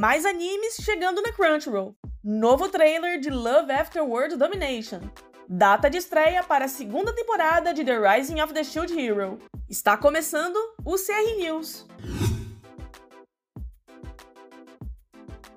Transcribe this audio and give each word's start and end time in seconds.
Mais 0.00 0.24
animes 0.24 0.76
chegando 0.80 1.20
na 1.20 1.32
Crunchyroll. 1.32 1.92
Novo 2.22 2.68
trailer 2.68 3.18
de 3.18 3.30
Love 3.30 3.72
After 3.72 4.00
World 4.00 4.36
Domination. 4.36 5.00
Data 5.48 5.90
de 5.90 5.96
estreia 5.96 6.44
para 6.44 6.66
a 6.66 6.68
segunda 6.68 7.12
temporada 7.12 7.74
de 7.74 7.84
The 7.84 7.98
Rising 7.98 8.40
of 8.40 8.54
the 8.54 8.62
Shield 8.62 8.96
Hero. 8.96 9.40
Está 9.68 9.96
começando 9.96 10.56
o 10.84 10.94
CR 10.94 11.36
News. 11.36 11.84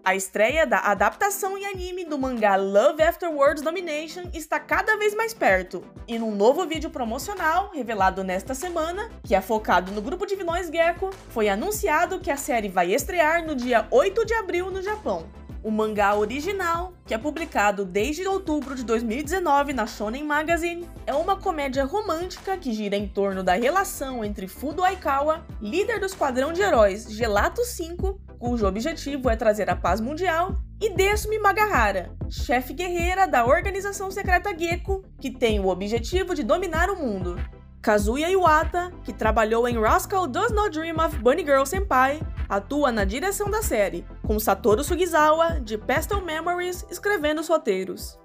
A 0.04 0.16
estreia 0.16 0.66
da 0.66 0.80
adaptação 0.80 1.56
em 1.56 1.64
anime 1.68 2.04
do 2.04 2.18
mangá 2.18 2.56
Love 2.56 3.04
After 3.04 3.30
World 3.30 3.62
Domination 3.62 4.24
está 4.34 4.60
cada 4.60 4.98
vez 4.98 5.14
mais 5.14 5.32
perto, 5.32 5.84
e 6.08 6.18
num 6.18 6.36
novo 6.36 6.66
vídeo 6.66 6.90
promocional 6.90 7.70
revelado 7.72 8.24
nesta 8.24 8.56
semana, 8.56 9.12
que 9.24 9.36
é 9.36 9.42
focado 9.42 9.92
no 9.92 10.02
grupo 10.02 10.26
de 10.26 10.36
vilões 10.36 10.72
Gecko, 10.72 11.12
foi 11.30 11.50
anunciado 11.50 12.20
que 12.20 12.32
a 12.32 12.36
série 12.36 12.68
vai 12.68 12.92
estrear 12.92 13.46
no 13.46 13.54
dia 13.54 13.86
8 13.92 14.26
de 14.26 14.34
abril 14.34 14.72
no 14.72 14.82
Japão. 14.82 15.30
O 15.64 15.70
mangá 15.70 16.16
original, 16.16 16.94
que 17.06 17.14
é 17.14 17.18
publicado 17.20 17.86
desde 17.86 18.28
outubro 18.28 18.73
de 18.73 18.84
2019 18.84 19.72
na 19.72 19.86
Shonen 19.86 20.23
Magazine, 20.23 20.90
é 21.06 21.14
uma 21.14 21.36
comédia 21.36 21.86
romântica 21.86 22.58
que 22.58 22.73
gira 22.73 22.95
em 22.95 23.08
torno 23.08 23.44
da 23.44 23.54
relação 23.54 24.26
entre 24.26 24.48
Fudo 24.48 24.84
Aikawa, 24.84 25.45
líder 25.62 26.00
do 26.00 26.08
esquadrão 26.08 26.52
de 26.52 26.64
heróis 26.64 27.06
Gelato 27.12 27.64
5, 27.64 28.20
cujo 28.41 28.66
objetivo 28.66 29.30
é 29.30 29.36
trazer 29.36 29.70
a 29.70 29.76
paz 29.76 30.02
mundial, 30.02 30.55
e 30.81 30.90
Desumi 30.90 31.38
Magahara, 31.38 32.12
chefe 32.27 32.73
guerreira 32.73 33.27
da 33.27 33.45
organização 33.45 34.09
secreta 34.09 34.50
Gecko, 34.58 35.05
que 35.20 35.30
tem 35.30 35.59
o 35.59 35.67
objetivo 35.67 36.34
de 36.34 36.41
dominar 36.41 36.90
o 36.90 36.95
mundo. 36.95 37.40
Kazuya 37.84 38.31
Iwata, 38.31 38.91
que 39.04 39.14
trabalhou 39.14 39.67
em 39.67 39.80
Rascal 39.80 40.26
Does 40.26 40.52
Not 40.52 40.72
Dream 40.72 40.98
of 40.98 41.16
Bunny 41.17 41.44
Girl 41.44 41.66
Senpai, 41.66 42.20
atua 42.50 42.91
na 42.91 43.05
direção 43.05 43.48
da 43.48 43.62
série, 43.62 44.04
com 44.23 44.40
Satoru 44.40 44.84
Sugizawa, 44.84 45.62
de 45.62 45.78
Pastel 45.78 46.26
Memories, 46.26 46.84
escrevendo 46.89 47.42
os 47.42 47.48
roteiros. 47.48 48.17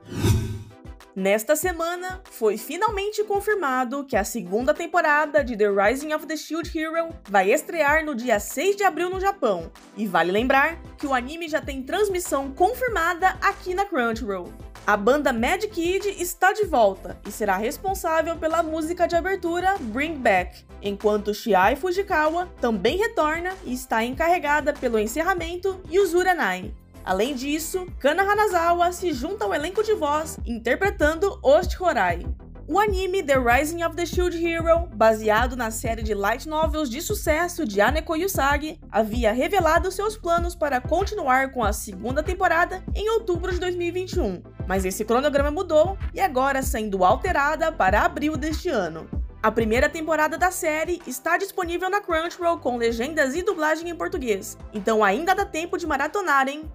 Nesta 1.16 1.56
semana, 1.56 2.20
foi 2.30 2.58
finalmente 2.58 3.24
confirmado 3.24 4.04
que 4.04 4.16
a 4.16 4.22
segunda 4.22 4.74
temporada 4.74 5.42
de 5.42 5.56
The 5.56 5.68
Rising 5.70 6.12
of 6.12 6.26
the 6.26 6.36
Shield 6.36 6.78
Hero 6.78 7.08
vai 7.30 7.50
estrear 7.50 8.04
no 8.04 8.14
dia 8.14 8.38
6 8.38 8.76
de 8.76 8.84
abril 8.84 9.08
no 9.08 9.18
Japão. 9.18 9.72
E 9.96 10.06
vale 10.06 10.30
lembrar 10.30 10.78
que 10.98 11.06
o 11.06 11.14
anime 11.14 11.48
já 11.48 11.58
tem 11.58 11.82
transmissão 11.82 12.50
confirmada 12.50 13.30
aqui 13.40 13.72
na 13.72 13.86
Crunchyroll. 13.86 14.52
A 14.86 14.94
banda 14.94 15.32
Mad 15.32 15.64
Kid 15.64 16.06
está 16.20 16.52
de 16.52 16.66
volta 16.66 17.18
e 17.26 17.32
será 17.32 17.56
responsável 17.56 18.36
pela 18.36 18.62
música 18.62 19.08
de 19.08 19.16
abertura 19.16 19.74
Bring 19.80 20.16
Back, 20.16 20.66
enquanto 20.82 21.32
Shiai 21.32 21.76
Fujikawa 21.76 22.46
também 22.60 22.98
retorna 22.98 23.54
e 23.64 23.72
está 23.72 24.04
encarregada 24.04 24.74
pelo 24.74 24.98
encerramento 24.98 25.80
Yuzura 25.90 26.34
Nine. 26.34 26.74
Além 27.06 27.36
disso, 27.36 27.86
Kana 28.00 28.24
Hanazawa 28.24 28.90
se 28.90 29.12
junta 29.12 29.44
ao 29.44 29.54
elenco 29.54 29.80
de 29.80 29.94
voz 29.94 30.40
interpretando 30.44 31.38
Oshi 31.40 31.80
Horai. 31.80 32.26
O 32.66 32.80
anime 32.80 33.22
The 33.22 33.38
Rising 33.38 33.84
of 33.84 33.94
the 33.94 34.04
Shield 34.04 34.36
Hero, 34.44 34.88
baseado 34.92 35.54
na 35.54 35.70
série 35.70 36.02
de 36.02 36.14
light 36.14 36.48
novels 36.48 36.90
de 36.90 37.00
sucesso 37.00 37.64
de 37.64 37.80
Aneko 37.80 38.16
Yusagi, 38.16 38.80
havia 38.90 39.32
revelado 39.32 39.92
seus 39.92 40.16
planos 40.16 40.56
para 40.56 40.80
continuar 40.80 41.52
com 41.52 41.62
a 41.62 41.72
segunda 41.72 42.24
temporada 42.24 42.82
em 42.92 43.08
outubro 43.08 43.52
de 43.52 43.60
2021, 43.60 44.42
mas 44.66 44.84
esse 44.84 45.04
cronograma 45.04 45.52
mudou 45.52 45.96
e 46.12 46.20
agora 46.20 46.60
sendo 46.60 47.04
alterada 47.04 47.70
para 47.70 48.02
abril 48.02 48.36
deste 48.36 48.68
ano. 48.68 49.08
A 49.46 49.52
primeira 49.52 49.88
temporada 49.88 50.36
da 50.36 50.50
série 50.50 51.00
está 51.06 51.38
disponível 51.38 51.88
na 51.88 52.00
Crunchyroll 52.00 52.58
com 52.58 52.76
legendas 52.76 53.32
e 53.36 53.42
dublagem 53.42 53.88
em 53.88 53.94
português, 53.94 54.58
então 54.74 55.04
ainda 55.04 55.36
dá 55.36 55.44
tempo 55.44 55.78
de 55.78 55.86
maratonar, 55.86 56.48
hein? 56.48 56.68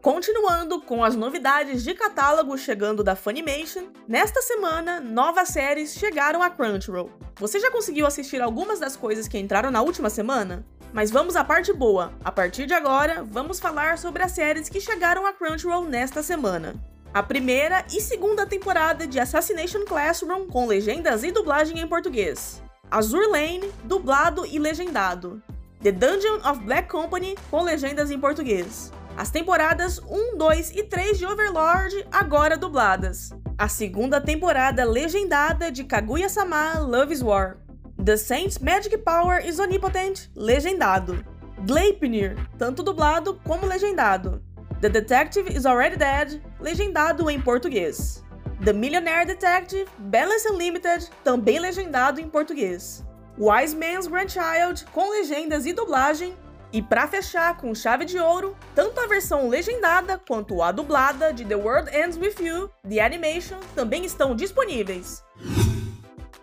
Continuando 0.00 0.80
com 0.80 1.02
as 1.02 1.16
novidades 1.16 1.82
de 1.82 1.92
catálogo 1.92 2.56
chegando 2.56 3.02
da 3.02 3.16
Funimation, 3.16 3.88
nesta 4.06 4.40
semana, 4.40 5.00
novas 5.00 5.48
séries 5.48 5.94
chegaram 5.94 6.40
à 6.40 6.50
Crunchyroll. 6.50 7.10
Você 7.34 7.58
já 7.58 7.68
conseguiu 7.68 8.06
assistir 8.06 8.40
algumas 8.40 8.78
das 8.78 8.94
coisas 8.94 9.26
que 9.26 9.36
entraram 9.36 9.72
na 9.72 9.82
última 9.82 10.08
semana? 10.08 10.64
Mas 10.92 11.10
vamos 11.10 11.34
à 11.34 11.42
parte 11.42 11.72
boa. 11.72 12.12
A 12.24 12.30
partir 12.30 12.66
de 12.66 12.74
agora, 12.74 13.24
vamos 13.28 13.58
falar 13.58 13.98
sobre 13.98 14.22
as 14.22 14.30
séries 14.30 14.68
que 14.68 14.80
chegaram 14.80 15.26
à 15.26 15.32
Crunchyroll 15.32 15.84
nesta 15.84 16.22
semana. 16.22 16.76
A 17.12 17.22
primeira 17.22 17.84
e 17.92 18.00
segunda 18.00 18.46
temporada 18.46 19.06
de 19.06 19.18
Assassination 19.18 19.84
Classroom 19.84 20.46
com 20.46 20.66
legendas 20.66 21.24
e 21.24 21.32
dublagem 21.32 21.80
em 21.80 21.86
português. 21.86 22.62
Azur 22.90 23.30
Lane, 23.30 23.72
dublado 23.84 24.46
e 24.46 24.58
legendado. 24.58 25.42
The 25.82 25.92
Dungeon 25.92 26.38
of 26.48 26.60
Black 26.64 26.88
Company 26.88 27.36
com 27.50 27.62
legendas 27.62 28.10
em 28.10 28.18
português 28.18 28.92
as 29.20 29.30
temporadas 29.30 30.00
1, 30.08 30.38
2 30.38 30.70
e 30.76 30.82
3 30.82 31.18
de 31.18 31.26
Overlord 31.26 32.06
agora 32.10 32.56
dubladas. 32.56 33.30
A 33.58 33.68
segunda 33.68 34.18
temporada 34.18 34.82
legendada 34.82 35.70
de 35.70 35.84
Kaguya-sama 35.84 36.78
Love 36.78 37.12
is 37.12 37.22
War. 37.22 37.58
The 38.02 38.16
Saint's 38.16 38.58
Magic 38.58 38.96
Power 38.98 39.46
is 39.46 39.58
Omnipotent, 39.58 40.30
legendado. 40.34 41.22
Gleipnir, 41.66 42.36
tanto 42.56 42.82
dublado 42.82 43.38
como 43.44 43.66
legendado. 43.66 44.42
The 44.80 44.88
Detective 44.88 45.46
is 45.54 45.66
Already 45.66 45.96
Dead, 45.96 46.40
legendado 46.58 47.28
em 47.28 47.38
português. 47.38 48.24
The 48.64 48.72
Millionaire 48.72 49.26
Detective, 49.26 49.86
Balance 49.98 50.48
Unlimited, 50.48 51.10
também 51.22 51.58
legendado 51.58 52.18
em 52.18 52.26
português. 52.26 53.04
Wise 53.36 53.76
Man's 53.76 54.06
Grandchild, 54.06 54.86
com 54.90 55.10
legendas 55.10 55.66
e 55.66 55.74
dublagem, 55.74 56.34
e 56.72 56.80
para 56.80 57.06
fechar 57.06 57.58
com 57.58 57.74
chave 57.74 58.06
de 58.06 58.18
ouro, 58.18 58.56
tanto 58.74 58.98
a 59.00 59.06
versão 59.06 59.50
legendada 59.50 60.18
quanto 60.26 60.62
a 60.62 60.72
dublada 60.72 61.30
de 61.30 61.44
The 61.44 61.56
World 61.56 61.94
Ends 61.94 62.16
With 62.16 62.42
You, 62.42 62.70
The 62.88 63.00
Animation, 63.00 63.60
também 63.74 64.06
estão 64.06 64.34
disponíveis. 64.34 65.22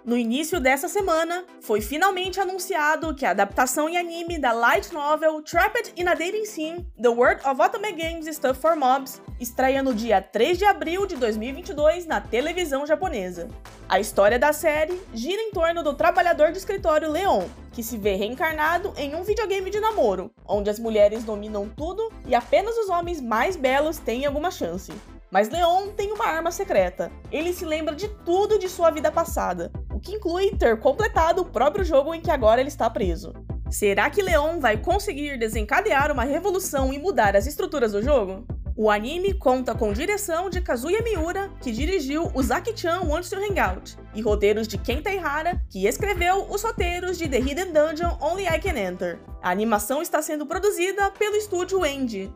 No 0.07 0.15
início 0.15 0.61
dessa 0.61 0.87
semana, 0.87 1.43
foi 1.59 1.81
finalmente 1.81 2.39
anunciado 2.39 3.13
que 3.13 3.25
a 3.25 3.31
adaptação 3.31 3.89
em 3.89 3.97
anime 3.97 4.39
da 4.39 4.53
light 4.53 4.93
novel 4.93 5.41
Trapped 5.41 5.91
in 5.97 6.07
a 6.07 6.13
Dating 6.13 6.45
Sim, 6.45 6.87
The 7.01 7.09
World 7.09 7.41
of 7.45 7.61
Otome 7.61 7.91
Games 7.91 8.25
Stuff 8.33 8.61
for 8.61 8.77
Mobs, 8.77 9.21
estreia 9.37 9.83
no 9.83 9.93
dia 9.93 10.21
3 10.21 10.59
de 10.59 10.63
abril 10.63 11.05
de 11.05 11.17
2022 11.17 12.05
na 12.05 12.21
televisão 12.21 12.87
japonesa. 12.87 13.49
A 13.89 13.99
história 13.99 14.39
da 14.39 14.53
série 14.53 14.97
gira 15.13 15.41
em 15.41 15.51
torno 15.51 15.83
do 15.83 15.93
trabalhador 15.93 16.53
de 16.53 16.57
escritório 16.57 17.11
Leon, 17.11 17.43
que 17.73 17.83
se 17.83 17.97
vê 17.97 18.15
reencarnado 18.15 18.93
em 18.95 19.13
um 19.13 19.23
videogame 19.23 19.69
de 19.69 19.81
namoro, 19.81 20.31
onde 20.47 20.69
as 20.69 20.79
mulheres 20.79 21.25
dominam 21.25 21.67
tudo 21.67 22.09
e 22.25 22.33
apenas 22.33 22.77
os 22.77 22.87
homens 22.87 23.19
mais 23.19 23.57
belos 23.57 23.97
têm 23.97 24.25
alguma 24.25 24.51
chance. 24.51 24.93
Mas 25.29 25.49
Leon 25.49 25.89
tem 25.89 26.13
uma 26.13 26.25
arma 26.25 26.51
secreta. 26.51 27.11
Ele 27.29 27.51
se 27.51 27.65
lembra 27.65 27.93
de 27.93 28.07
tudo 28.23 28.57
de 28.57 28.69
sua 28.69 28.89
vida 28.89 29.11
passada, 29.11 29.69
o 29.97 29.99
que 29.99 30.13
inclui 30.13 30.51
ter 30.51 30.77
completado 30.77 31.41
o 31.41 31.45
próprio 31.45 31.83
jogo 31.83 32.13
em 32.13 32.21
que 32.21 32.29
agora 32.29 32.61
ele 32.61 32.69
está 32.69 32.87
preso. 32.87 33.33
Será 33.71 34.07
que 34.11 34.21
Leon 34.21 34.59
vai 34.59 34.77
conseguir 34.77 35.39
desencadear 35.39 36.11
uma 36.11 36.23
revolução 36.23 36.93
e 36.93 36.99
mudar 36.99 37.35
as 37.35 37.47
estruturas 37.47 37.93
do 37.93 38.03
jogo? 38.03 38.45
O 38.75 38.91
anime 38.91 39.33
conta 39.33 39.73
com 39.73 39.91
direção 39.91 40.51
de 40.51 40.61
Kazuya 40.61 41.01
Miura, 41.01 41.49
que 41.59 41.71
dirigiu 41.71 42.31
o 42.35 42.43
Zaki-chan 42.43 43.01
Wants 43.07 43.31
to 43.31 43.37
Hangout, 43.37 43.97
e 44.13 44.21
roteiros 44.21 44.67
de 44.67 44.77
Kenta 44.77 45.11
Ihara, 45.11 45.59
que 45.67 45.87
escreveu 45.87 46.45
os 46.47 46.61
roteiros 46.61 47.17
de 47.17 47.27
The 47.27 47.39
Hidden 47.39 47.73
Dungeon 47.73 48.19
Only 48.21 48.45
I 48.45 48.59
Can 48.59 48.77
Enter. 48.77 49.17
A 49.41 49.49
animação 49.49 49.99
está 49.99 50.21
sendo 50.21 50.45
produzida 50.45 51.09
pelo 51.09 51.35
estúdio 51.35 51.83
Endy. 51.83 52.31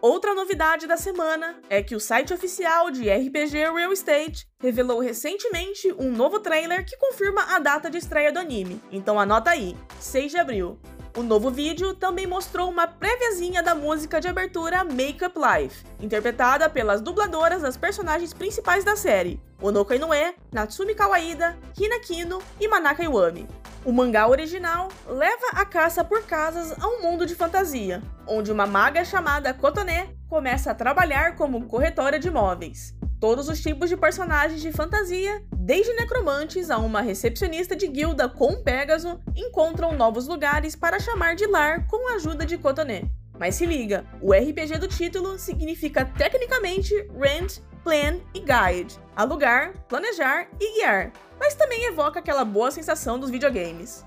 Outra 0.00 0.32
novidade 0.32 0.86
da 0.86 0.96
semana 0.96 1.60
é 1.68 1.82
que 1.82 1.96
o 1.96 2.00
site 2.00 2.32
oficial 2.32 2.88
de 2.88 3.10
RPG 3.10 3.72
Real 3.72 3.92
Estate 3.92 4.46
revelou 4.60 5.00
recentemente 5.00 5.92
um 5.98 6.12
novo 6.12 6.38
trailer 6.38 6.84
que 6.86 6.96
confirma 6.96 7.56
a 7.56 7.58
data 7.58 7.90
de 7.90 7.98
estreia 7.98 8.30
do 8.30 8.38
anime. 8.38 8.80
Então 8.92 9.18
anota 9.18 9.50
aí, 9.50 9.76
6 9.98 10.30
de 10.30 10.38
abril. 10.38 10.78
O 11.16 11.22
novo 11.22 11.50
vídeo 11.50 11.94
também 11.94 12.26
mostrou 12.26 12.70
uma 12.70 12.86
préviazinha 12.86 13.62
da 13.62 13.74
música 13.74 14.20
de 14.20 14.28
abertura 14.28 14.84
Make 14.84 15.24
Up 15.24 15.38
Life, 15.38 15.84
interpretada 16.00 16.68
pelas 16.68 17.00
dubladoras 17.00 17.62
das 17.62 17.76
personagens 17.76 18.32
principais 18.32 18.84
da 18.84 18.94
série, 18.94 19.40
Onoko 19.60 19.94
Inoue, 19.94 20.34
Natsumi 20.52 20.94
Kawaida, 20.94 21.58
Hina 21.78 21.98
Kino 22.00 22.40
e 22.60 22.68
Manaka 22.68 23.02
Iwami. 23.02 23.48
O 23.84 23.92
mangá 23.92 24.28
original 24.28 24.88
leva 25.06 25.46
a 25.52 25.64
caça 25.64 26.04
por 26.04 26.22
casas 26.22 26.72
a 26.78 26.86
um 26.86 27.02
mundo 27.02 27.24
de 27.24 27.34
fantasia, 27.34 28.02
onde 28.26 28.52
uma 28.52 28.66
maga 28.66 29.04
chamada 29.04 29.54
Kotone 29.54 30.14
começa 30.28 30.70
a 30.70 30.74
trabalhar 30.74 31.36
como 31.36 31.66
corretora 31.66 32.18
de 32.18 32.28
imóveis. 32.28 32.97
Todos 33.20 33.48
os 33.48 33.60
tipos 33.60 33.88
de 33.88 33.96
personagens 33.96 34.60
de 34.60 34.70
fantasia, 34.70 35.42
desde 35.52 35.92
necromantes 35.94 36.70
a 36.70 36.78
uma 36.78 37.00
recepcionista 37.00 37.74
de 37.74 37.88
guilda 37.88 38.28
com 38.28 38.62
Pégaso, 38.62 39.20
encontram 39.34 39.92
novos 39.92 40.28
lugares 40.28 40.76
para 40.76 41.00
chamar 41.00 41.34
de 41.34 41.44
lar 41.46 41.84
com 41.88 42.08
a 42.08 42.14
ajuda 42.14 42.46
de 42.46 42.56
Kotone. 42.56 43.10
Mas 43.36 43.56
se 43.56 43.66
liga, 43.66 44.06
o 44.22 44.32
RPG 44.32 44.78
do 44.78 44.86
título 44.86 45.36
significa 45.36 46.04
tecnicamente 46.04 46.94
Rent, 47.18 47.58
Plan 47.82 48.20
e 48.32 48.38
Guide, 48.38 48.96
alugar, 49.16 49.72
planejar 49.88 50.48
e 50.60 50.74
guiar, 50.74 51.12
mas 51.40 51.54
também 51.54 51.86
evoca 51.86 52.20
aquela 52.20 52.44
boa 52.44 52.70
sensação 52.70 53.18
dos 53.18 53.30
videogames. 53.30 54.04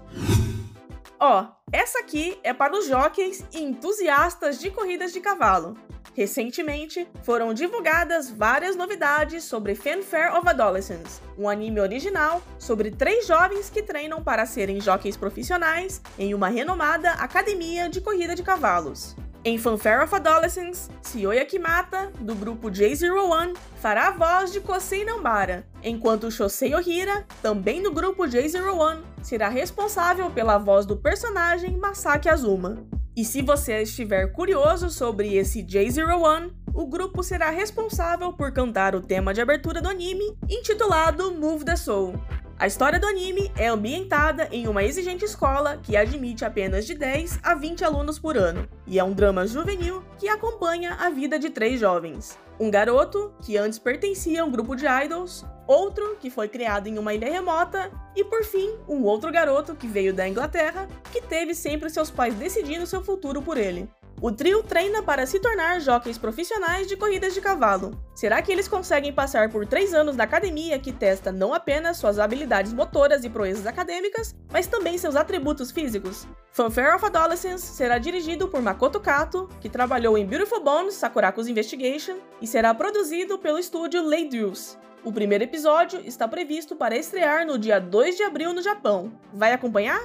Ó, 1.20 1.48
essa 1.72 2.00
aqui 2.00 2.40
é 2.44 2.54
para 2.54 2.78
os 2.78 2.88
jockeys 2.88 3.46
e 3.54 3.62
entusiastas 3.62 4.60
de 4.60 4.72
corridas 4.72 5.12
de 5.12 5.20
cavalo. 5.20 5.78
Recentemente, 6.14 7.08
foram 7.24 7.54
divulgadas 7.54 8.30
várias 8.30 8.76
novidades 8.76 9.46
sobre 9.46 9.76
Fanfare 9.76 10.36
of 10.36 10.48
Adolescence, 10.48 11.22
um 11.38 11.48
anime 11.48 11.80
original 11.80 12.42
sobre 12.60 12.92
três 12.92 13.26
jovens 13.26 13.70
que 13.70 13.82
treinam 13.82 14.22
para 14.22 14.46
serem 14.46 14.82
jockeys 14.82 15.16
profissionais 15.16 16.02
em 16.20 16.34
uma 16.34 16.50
renomada 16.50 17.12
academia 17.12 17.90
de 17.90 18.02
corrida 18.02 18.36
de 18.36 18.44
cavalos. 18.44 19.16
Em 19.44 19.58
Fanfare 19.58 20.04
of 20.04 20.14
Adolescence, 20.14 20.88
Sioya 21.02 21.44
Kimata, 21.46 22.12
do 22.20 22.36
grupo 22.36 22.70
J01, 22.70 23.56
fará 23.78 24.10
a 24.10 24.12
voz 24.12 24.52
de 24.52 24.60
Kosei 24.60 25.04
Nambara, 25.04 25.66
enquanto 25.82 26.30
Shosei 26.30 26.76
Ohira, 26.76 27.26
também 27.42 27.82
do 27.82 27.92
grupo 27.92 28.24
J01, 28.24 29.02
será 29.24 29.50
responsável 29.50 30.30
pela 30.30 30.60
voz 30.60 30.86
do 30.86 30.96
personagem 30.96 31.76
Masaki 31.76 32.30
Azuma. 32.30 32.86
E 33.14 33.26
se 33.26 33.42
você 33.42 33.82
estiver 33.82 34.32
curioso 34.32 34.90
sobre 34.90 35.36
esse 35.36 35.62
J01, 35.62 36.50
o 36.74 36.88
grupo 36.88 37.22
será 37.22 37.50
responsável 37.50 38.32
por 38.32 38.54
cantar 38.54 38.96
o 38.96 39.02
tema 39.02 39.34
de 39.34 39.42
abertura 39.42 39.82
do 39.82 39.90
anime, 39.90 40.38
intitulado 40.50 41.34
Move 41.34 41.66
the 41.66 41.76
Soul. 41.76 42.16
A 42.58 42.68
história 42.68 42.98
do 42.98 43.08
anime 43.08 43.52
é 43.58 43.68
ambientada 43.68 44.48
em 44.50 44.66
uma 44.66 44.84
exigente 44.84 45.26
escola 45.26 45.78
que 45.84 45.98
admite 45.98 46.46
apenas 46.46 46.86
de 46.86 46.94
10 46.94 47.40
a 47.44 47.54
20 47.54 47.84
alunos 47.84 48.18
por 48.18 48.38
ano, 48.38 48.66
e 48.88 48.98
é 48.98 49.04
um 49.04 49.12
drama 49.12 49.46
juvenil 49.46 50.02
que 50.18 50.30
acompanha 50.30 50.94
a 50.94 51.10
vida 51.10 51.38
de 51.38 51.50
três 51.50 51.82
jovens. 51.82 52.40
Um 52.58 52.72
garoto, 52.72 53.34
que 53.42 53.58
antes 53.58 53.78
pertencia 53.78 54.42
a 54.42 54.46
um 54.46 54.52
grupo 54.52 54.74
de 54.74 54.86
idols, 54.86 55.46
outro, 55.72 56.18
que 56.20 56.30
foi 56.30 56.50
criado 56.50 56.88
em 56.88 56.98
uma 57.00 57.14
ilha 57.14 57.32
remota, 57.32 57.90
e 58.16 58.24
por 58.24 58.44
fim, 58.44 58.76
um 58.88 59.04
outro 59.04 59.32
garoto 59.32 59.74
que 59.74 59.88
veio 59.88 60.14
da 60.14 60.28
Inglaterra, 60.28 60.88
que 61.12 61.22
teve 61.22 61.56
sempre 61.56 61.90
seus 61.90 62.12
pais 62.12 62.36
decidindo 62.36 62.86
seu 62.86 63.02
futuro 63.02 63.42
por 63.42 63.58
ele. 63.58 63.90
O 64.22 64.32
trio 64.32 64.62
treina 64.62 65.02
para 65.02 65.26
se 65.26 65.40
tornar 65.40 65.82
jockeys 65.82 66.16
profissionais 66.16 66.88
de 66.88 66.96
corridas 66.96 67.34
de 67.34 67.42
cavalo. 67.42 68.00
Será 68.14 68.40
que 68.40 68.52
eles 68.52 68.68
conseguem 68.68 69.12
passar 69.12 69.50
por 69.50 69.66
três 69.66 69.96
anos 69.96 70.16
na 70.16 70.26
academia 70.26 70.78
que 70.78 70.94
testa 70.94 71.32
não 71.32 71.56
apenas 71.56 71.98
suas 71.98 72.20
habilidades 72.20 72.72
motoras 72.72 73.24
e 73.24 73.30
proezas 73.30 73.66
acadêmicas, 73.66 74.36
mas 74.52 74.68
também 74.68 74.96
seus 74.96 75.16
atributos 75.16 75.72
físicos? 75.72 76.28
Fanfare 76.52 76.96
of 76.96 77.04
Adolescence 77.04 77.66
será 77.74 77.98
dirigido 77.98 78.48
por 78.48 78.62
Makoto 78.62 79.00
Kato, 79.00 79.50
que 79.60 79.68
trabalhou 79.70 80.16
em 80.16 80.26
Beautiful 80.26 80.64
Bones, 80.64 80.94
Sakurako's 80.94 81.48
Investigation, 81.48 82.18
e 82.40 82.46
será 82.46 82.76
produzido 82.76 83.40
pelo 83.40 83.58
estúdio 83.58 84.08
Deuce. 84.30 84.78
O 85.04 85.12
primeiro 85.12 85.44
episódio 85.44 86.00
está 86.06 86.28
previsto 86.28 86.76
para 86.76 86.96
estrear 86.96 87.44
no 87.44 87.58
dia 87.58 87.80
2 87.80 88.18
de 88.18 88.24
abril 88.24 88.54
no 88.54 88.62
Japão. 88.62 89.12
Vai 89.34 89.52
acompanhar? 89.52 90.00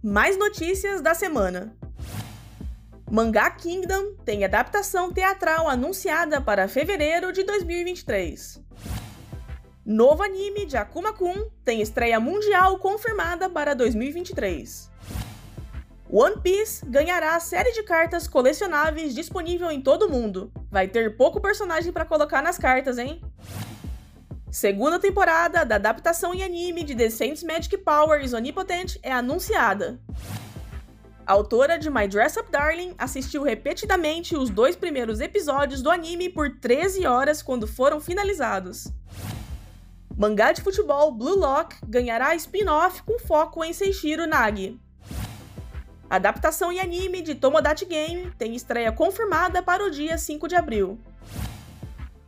Mais 0.00 0.38
notícias 0.38 1.00
da 1.00 1.12
semana. 1.12 1.76
Mangá 3.10 3.50
Kingdom 3.50 4.14
tem 4.24 4.44
adaptação 4.44 5.12
teatral 5.12 5.68
anunciada 5.68 6.40
para 6.40 6.68
fevereiro 6.68 7.32
de 7.32 7.42
2023. 7.42 8.62
Novo 9.84 10.22
anime 10.22 10.64
de 10.64 10.76
Akuma 10.76 11.12
Kun 11.12 11.50
tem 11.64 11.80
estreia 11.80 12.20
mundial 12.20 12.78
confirmada 12.78 13.50
para 13.50 13.74
2023. 13.74 14.88
One 16.10 16.40
Piece 16.40 16.86
ganhará 16.86 17.36
a 17.36 17.40
série 17.40 17.72
de 17.72 17.82
cartas 17.82 18.26
colecionáveis 18.26 19.14
disponível 19.14 19.70
em 19.70 19.82
todo 19.82 20.06
o 20.06 20.10
mundo. 20.10 20.50
Vai 20.70 20.88
ter 20.88 21.16
pouco 21.18 21.38
personagem 21.38 21.92
para 21.92 22.06
colocar 22.06 22.42
nas 22.42 22.56
cartas, 22.56 22.96
hein? 22.96 23.20
Segunda 24.50 24.98
temporada 24.98 25.66
da 25.66 25.74
adaptação 25.74 26.32
em 26.32 26.42
anime 26.42 26.82
de 26.82 26.94
The 26.94 27.10
Saints 27.10 27.42
Magic 27.42 27.76
Powers 27.76 28.32
Onipotent 28.32 28.98
é 29.02 29.12
anunciada. 29.12 30.00
A 31.26 31.34
autora 31.34 31.78
de 31.78 31.90
My 31.90 32.08
Dress 32.08 32.40
Up 32.40 32.50
Darling 32.50 32.94
assistiu 32.96 33.42
repetidamente 33.42 34.34
os 34.34 34.48
dois 34.48 34.74
primeiros 34.74 35.20
episódios 35.20 35.82
do 35.82 35.90
anime 35.90 36.30
por 36.30 36.58
13 36.58 37.06
horas 37.06 37.42
quando 37.42 37.66
foram 37.66 38.00
finalizados. 38.00 38.90
Mangá 40.16 40.52
de 40.52 40.62
futebol 40.62 41.12
Blue 41.12 41.38
Lock 41.38 41.76
ganhará 41.86 42.34
spin-off 42.34 43.02
com 43.02 43.18
foco 43.18 43.62
em 43.62 43.74
Seishiro 43.74 44.26
Nagi. 44.26 44.80
Adaptação 46.10 46.72
em 46.72 46.80
anime 46.80 47.20
de 47.20 47.34
Tomodachi 47.34 47.84
Game 47.84 48.32
tem 48.38 48.54
estreia 48.54 48.90
confirmada 48.90 49.62
para 49.62 49.84
o 49.84 49.90
dia 49.90 50.16
5 50.16 50.48
de 50.48 50.56
abril. 50.56 50.98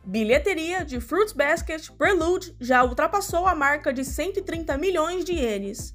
Bilheteria 0.03 0.85
de 0.85 0.99
Fruits 0.99 1.33
Basket 1.33 1.89
Prelude 1.91 2.55
já 2.59 2.83
ultrapassou 2.83 3.47
a 3.47 3.55
marca 3.55 3.91
de 3.91 4.05
130 4.05 4.77
milhões 4.77 5.25
de 5.25 5.33
ienes. 5.33 5.93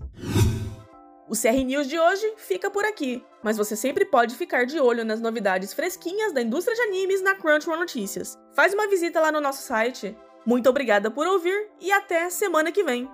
O 1.28 1.34
CR 1.34 1.64
News 1.64 1.88
de 1.88 1.98
hoje 1.98 2.34
fica 2.36 2.70
por 2.70 2.84
aqui, 2.84 3.24
mas 3.42 3.56
você 3.56 3.76
sempre 3.76 4.04
pode 4.04 4.36
ficar 4.36 4.64
de 4.64 4.80
olho 4.80 5.04
nas 5.04 5.20
novidades 5.20 5.72
fresquinhas 5.72 6.32
da 6.32 6.42
indústria 6.42 6.76
de 6.76 6.82
animes 6.82 7.22
na 7.22 7.34
Crunchyroll 7.34 7.78
Notícias. 7.78 8.36
Faz 8.54 8.74
uma 8.74 8.88
visita 8.88 9.20
lá 9.20 9.30
no 9.30 9.40
nosso 9.40 9.62
site. 9.62 10.16
Muito 10.44 10.68
obrigada 10.68 11.10
por 11.10 11.26
ouvir 11.26 11.68
e 11.80 11.92
até 11.92 12.30
semana 12.30 12.72
que 12.72 12.82
vem! 12.82 13.08